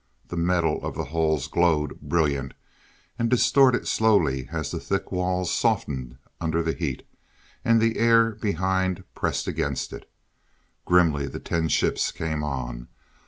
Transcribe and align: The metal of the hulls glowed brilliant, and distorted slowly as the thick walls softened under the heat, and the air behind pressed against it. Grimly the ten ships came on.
The 0.29 0.35
metal 0.35 0.83
of 0.83 0.95
the 0.95 1.03
hulls 1.05 1.45
glowed 1.47 2.01
brilliant, 2.01 2.55
and 3.19 3.29
distorted 3.29 3.87
slowly 3.87 4.49
as 4.51 4.71
the 4.71 4.79
thick 4.79 5.11
walls 5.11 5.53
softened 5.53 6.17
under 6.39 6.63
the 6.63 6.73
heat, 6.73 7.05
and 7.63 7.79
the 7.79 7.97
air 7.99 8.31
behind 8.31 9.03
pressed 9.13 9.45
against 9.47 9.93
it. 9.93 10.09
Grimly 10.85 11.27
the 11.27 11.39
ten 11.39 11.67
ships 11.67 12.11
came 12.11 12.43
on. 12.43 12.87